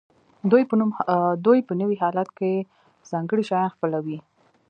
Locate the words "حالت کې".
2.03-2.51